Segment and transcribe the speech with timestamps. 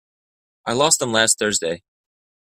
[0.65, 1.83] I lost them last Thursday.